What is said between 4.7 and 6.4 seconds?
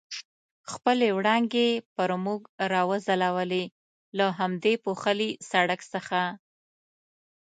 پوښلي سړک څخه.